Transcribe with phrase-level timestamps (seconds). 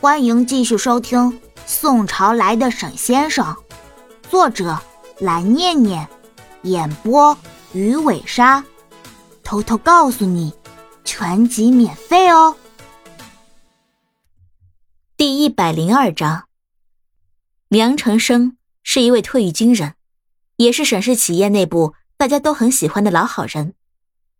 [0.00, 1.18] 欢迎继续收听
[1.66, 3.44] 《宋朝来的沈先生》，
[4.30, 4.80] 作者
[5.18, 6.08] 蓝念念，
[6.62, 7.36] 演播
[7.72, 8.64] 鱼尾鲨。
[9.42, 10.54] 偷偷告诉你，
[11.04, 12.56] 全集免费哦。
[15.16, 16.44] 第一百零二章，
[17.66, 19.94] 梁成生是一位退役军人，
[20.58, 23.74] 也是沈氏企业内部大家都很喜欢的老好人。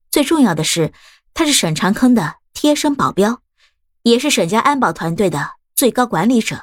[0.08, 0.92] 最重要的是，
[1.34, 3.40] 他是沈长坑的贴身保镖。
[4.02, 6.62] 也是沈家安保团队的最高管理者。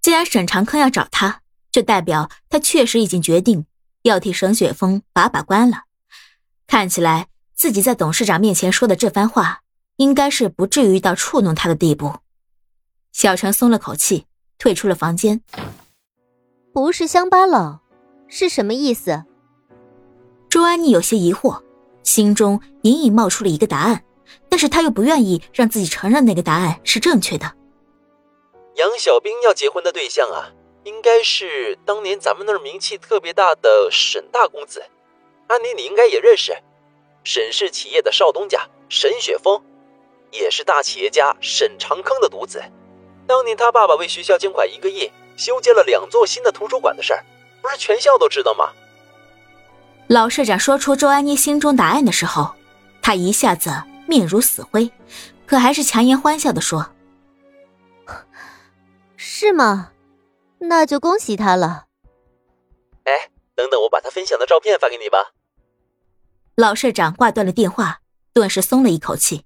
[0.00, 1.40] 既然沈长坑要找他，
[1.72, 3.66] 就代表他确实已经决定
[4.02, 5.84] 要替沈雪峰把把关了。
[6.66, 9.62] 看起来自己在董事长面前说的这番话，
[9.96, 12.16] 应该是不至于到触怒他的地步。
[13.12, 14.26] 小陈松了口气，
[14.58, 15.42] 退出了房间。
[16.72, 17.80] 不是乡巴佬，
[18.28, 19.24] 是什么意思？
[20.48, 21.62] 周安妮有些疑惑，
[22.02, 24.04] 心中隐隐冒出了一个答案。
[24.48, 27.52] 但是他又不愿意让自己承认那个答案是正确的。
[28.76, 30.52] 杨小兵要结婚的对象啊，
[30.84, 34.84] 应该是当年咱们那儿名气特别大的沈大公子，
[35.46, 36.56] 安妮你应该也认识，
[37.24, 39.62] 沈氏企业的少东家沈雪峰，
[40.30, 42.62] 也是大企业家沈长坑的独子。
[43.26, 47.24] 当年他爸爸为学校捐款一个亿，修建了两座新的图书馆的事儿，
[47.62, 48.70] 不是全校都知道吗？
[50.08, 52.54] 老社长说出周安妮心中答案的时候，
[53.00, 53.70] 他一下子。
[54.06, 54.90] 面如死灰，
[55.46, 56.94] 可还是强颜欢笑的说
[59.16, 59.92] ：“是吗？
[60.58, 61.86] 那就恭喜他了。”
[63.04, 65.18] 哎，等等，我把他分享的照片发给你吧。
[66.56, 68.00] 老社长挂断了电话，
[68.32, 69.44] 顿时松了一口气。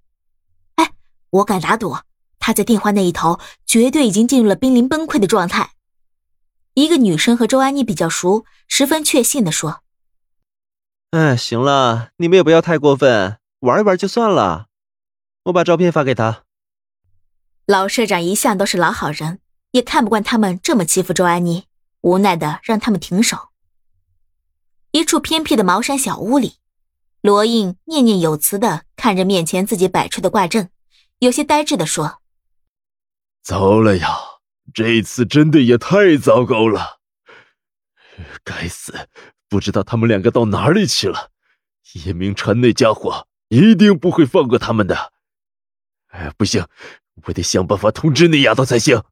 [0.77, 0.93] 哎，
[1.31, 1.97] 我敢打赌，
[2.39, 5.73] 他在电话那一头绝对已经进入了濒临崩溃的状态。
[6.75, 9.83] 一个女生和周安妮比较熟，十分确信的说
[11.11, 14.69] ：“哎，行了，你们也不要太过分。”玩一玩就算了，
[15.45, 16.45] 我把照片发给他。
[17.67, 19.41] 老社长一向都是老好人，
[19.73, 21.67] 也看不惯他们这么欺负周安妮，
[22.01, 23.51] 无奈的让他们停手。
[24.93, 26.55] 一处偏僻的茅山小屋里，
[27.21, 30.71] 罗印念念有词的看着面前自己摆出的挂阵，
[31.19, 32.23] 有些呆滞的说
[33.45, 34.09] ：“糟了呀，
[34.73, 37.01] 这次真的也太糟糕了！
[38.43, 39.09] 该死，
[39.49, 41.31] 不知道他们两个到哪里去了。
[42.05, 45.13] 叶明川那家伙。”一定不会放过他们的！
[46.13, 46.67] 哎，不行，
[47.27, 49.03] 我得想办法通知那丫头才行。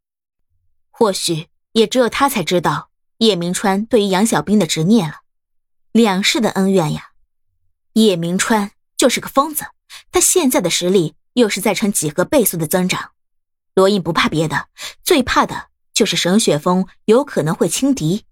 [0.91, 5.17] 或许也只有他才知道叶明川对于杨小兵的执念了，
[5.91, 7.11] 两世的恩怨呀。
[7.95, 9.65] 叶明川就是个疯子，
[10.13, 13.11] 他现在的实力又是在呈几何倍速的增长。
[13.75, 14.69] 罗印不怕别的，
[15.03, 18.25] 最怕的就是沈雪峰有可能会轻敌，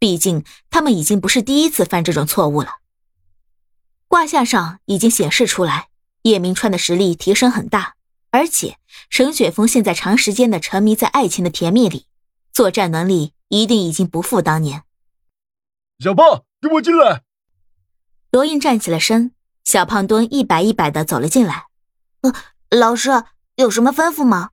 [0.00, 2.78] 毕竟他们已经不是第一次犯这种错误了。
[4.08, 5.88] 卦象上已经显示出来，
[6.22, 7.96] 叶明川的实力提升很大，
[8.30, 8.78] 而且
[9.10, 12.06] 沈雪峰现在长时间的沉迷在爱情的甜蜜里，
[12.52, 14.84] 作战能力一定已经不复当年。
[15.98, 17.22] 小胖，给我进来！
[18.30, 19.32] 罗印站起了身，
[19.64, 21.66] 小胖墩一摆一摆的走了进来。
[22.20, 22.32] 呃，
[22.70, 23.10] 老师
[23.56, 24.50] 有什么吩咐吗？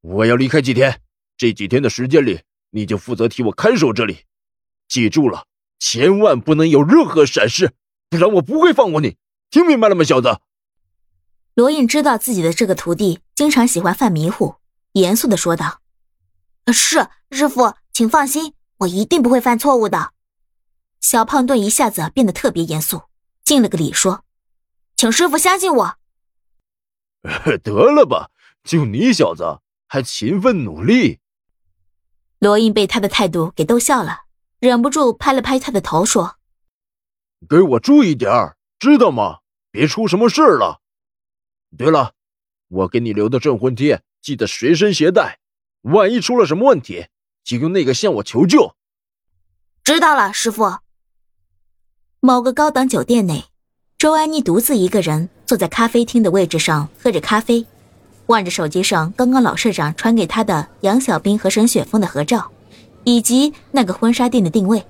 [0.00, 1.00] 我要离开几天，
[1.36, 4.24] 这几天的时间里，你就负责替我看守这里，
[4.86, 5.46] 记住了，
[5.78, 7.72] 千万不能有任何闪失。
[8.10, 9.16] 不然我不会放过你，
[9.50, 10.40] 听明白了吗，小子？
[11.54, 14.56] 罗印知道自己的这个徒弟经常喜欢犯迷糊，
[14.92, 15.80] 严肃的说道
[16.72, 20.12] ：“是师傅，请放心，我一定不会犯错误的。”
[21.00, 23.02] 小胖墩一下子变得特别严肃，
[23.44, 24.24] 敬了个礼说
[24.96, 25.96] ：“请师傅相信我。
[27.62, 28.30] ”得了吧，
[28.64, 31.20] 就你小子还勤奋努力。
[32.40, 34.22] 罗印被他的态度给逗笑了，
[34.58, 36.36] 忍不住拍了拍他的头说。
[37.48, 39.38] 给我注意点儿，知道吗？
[39.70, 40.80] 别出什么事儿了。
[41.76, 42.12] 对了，
[42.68, 45.38] 我给你留的镇魂贴，记得随身携带，
[45.82, 47.06] 万一出了什么问题，
[47.42, 48.74] 就用那个向我求救。
[49.82, 50.78] 知道了，师傅。
[52.20, 53.44] 某个高档酒店内，
[53.98, 57.66] 周安妮独自一个人坐在咖啡厅的位置上，喝着咖啡，
[58.26, 62.50] 望着手机上刚刚老社长传给她的杨小兵和沈雪峰的合照，
[63.02, 64.86] 以及那个婚纱店的定位。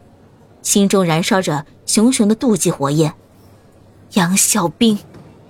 [0.63, 3.15] 心中燃烧着熊熊的妒忌火焰，
[4.13, 4.99] 杨小兵，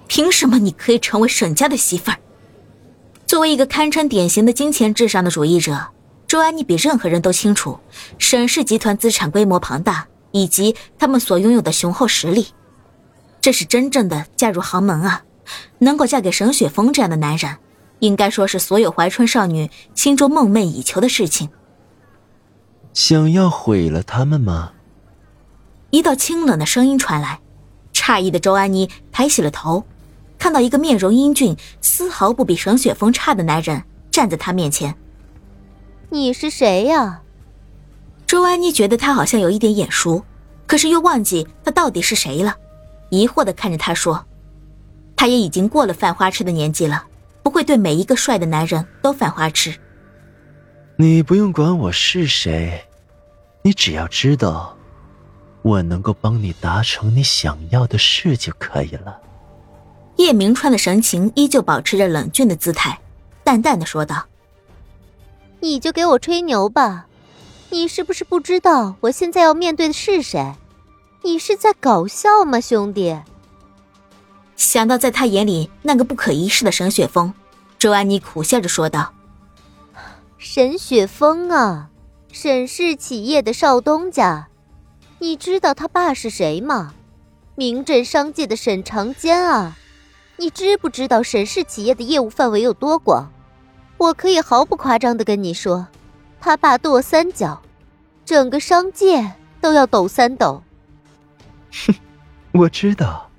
[0.07, 2.19] 凭什么你可以成为沈家的媳妇儿？
[3.27, 5.89] 作为一个堪称典型的金钱至上的主义者，
[6.27, 7.79] 周安妮比任何人都清楚
[8.19, 12.49] 沈氏集团资产规模庞大以及他们所拥有的雄厚实力。
[13.41, 15.23] 这是真正的嫁入豪门啊！
[15.79, 17.57] 能够嫁给沈雪峰这样的男人，
[17.99, 21.49] 应该说是所有怀春少女心中梦寐以求的事情。
[22.93, 24.74] 想要毁了他们吗？
[25.95, 27.39] 一道清冷的声音传来，
[27.93, 29.85] 诧异的周安妮抬起了头，
[30.37, 33.81] 看到一个面容英俊、丝毫不比沈雪峰差的男人
[34.11, 34.93] 站在她面前。
[36.11, 37.23] 你是谁呀？
[38.27, 40.25] 周安妮觉得他好像有一点眼熟，
[40.67, 42.57] 可是又忘记他到底是谁了，
[43.11, 44.27] 疑惑的看着他说
[45.15, 47.05] ：“他也已经过了犯花痴的年纪了，
[47.45, 49.73] 不会对每一个帅的男人都犯花痴。”
[50.99, 52.85] 你不用管我是谁，
[53.63, 54.77] 你只要知道，
[55.65, 59.19] 我能够帮你达成你想要的事就可以了。
[60.17, 63.01] 叶明川的神情依旧保持着冷峻的姿态，
[63.43, 64.27] 淡淡的说道
[65.61, 67.07] ：“你就给我吹牛吧。”
[67.71, 70.55] 你是不是不知道我现在要面对的是谁？
[71.23, 73.19] 你是在搞笑吗，兄弟？
[74.55, 77.33] 想到在他眼里那个不可一世的沈雪峰，
[77.79, 79.13] 周安妮苦笑着说道
[80.37, 81.89] ：“沈雪峰啊，
[82.31, 84.47] 沈氏企业的少东家，
[85.25, 86.93] 你知道他爸是谁吗？
[87.55, 89.75] 名震商界的沈长坚啊！
[90.37, 93.33] 你知不知道沈氏企业的业务范围有多广？
[93.97, 95.87] 我可以毫不夸张的跟你说，
[96.43, 97.63] 他爸跺三脚。”
[98.27, 99.33] 整个商界
[99.63, 100.63] 都要抖三抖。
[101.73, 101.95] 哼，
[102.53, 103.31] 我知道。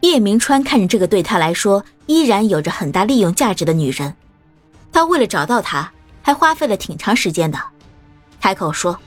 [0.00, 4.16] 叶明川看着这个对他来说依然有着很大利用价值的女人，
[4.92, 7.60] 他为了找到她，还花费了挺长时间的。
[8.40, 8.98] 开口说：“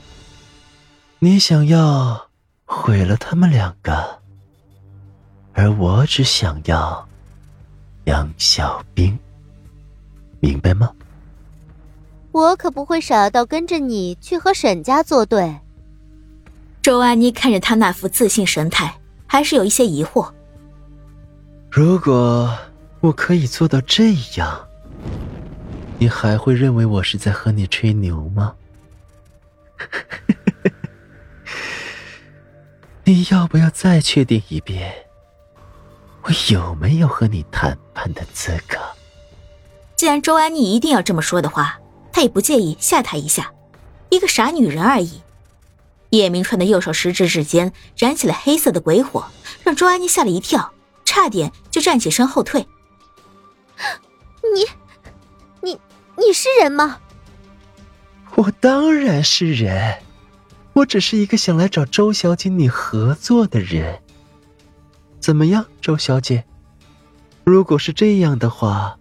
[1.20, 2.28] 你想要
[2.64, 4.20] 毁了他们两个，
[5.52, 7.08] 而我只想要
[8.04, 9.18] 杨小兵，
[10.38, 10.92] 明白吗？”
[12.30, 15.56] 我可不会傻到跟着你去和沈家作对。
[16.82, 20.30] 周安妮看着他那副自信神态，还是有一些疑惑。
[21.68, 22.56] 如果
[23.00, 24.68] 我可以做到这样，
[25.98, 28.54] 你还会认为我是在和你吹牛吗？
[33.08, 34.92] 你要不要再确定一遍，
[36.24, 38.76] 我有没有和你谈判的资格？
[39.96, 41.78] 既然周安妮一定要这么说的话。
[42.12, 43.52] 他也不介意吓她一下，
[44.10, 45.22] 一个傻女人而已。
[46.10, 49.24] 叶明川的右手食指指尖燃起了黑色的鬼火，
[49.62, 50.72] 让周安妮吓了一跳，
[51.04, 52.66] 差点就站起身后退。
[54.52, 54.66] 你，
[55.62, 55.80] 你，
[56.16, 56.98] 你是人吗？
[58.34, 60.02] 我当然是人，
[60.78, 64.00] 我只是一个想来找周小姐你合作的人。
[65.18, 66.44] 怎么样，周小姐？
[67.44, 68.96] 如果是这样的话。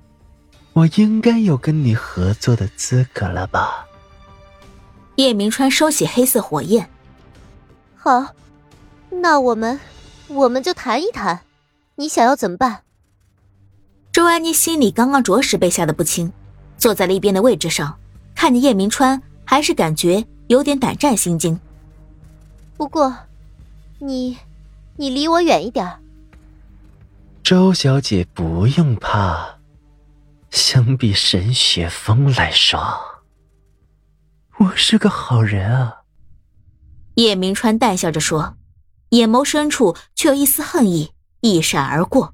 [0.73, 3.87] 我应该有跟你合作的资格了吧？
[5.15, 6.87] 叶明川收起黑色火焰。
[7.95, 8.27] 好，
[9.09, 9.79] 那我们，
[10.27, 11.41] 我们就谈一谈，
[11.95, 12.81] 你想要怎么办？
[14.11, 16.31] 周安妮心里刚刚着实被吓得不轻，
[16.77, 17.97] 坐在了一边的位置上，
[18.35, 21.59] 看着叶明川，还是感觉有点胆战心惊。
[22.77, 23.11] 不过，
[23.99, 24.37] 你，
[24.97, 25.99] 你离我远一点。
[27.43, 29.57] 周小姐不用怕。
[30.51, 32.79] 相比沈雪峰来说，
[34.57, 36.03] 我是个好人啊。
[37.15, 38.55] 叶明川淡笑着说，
[39.09, 42.33] 眼眸深处却有一丝恨意一闪而过。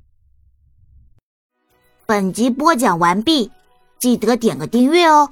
[2.06, 3.50] 本集播讲完毕，
[3.98, 5.32] 记得点个订阅哦。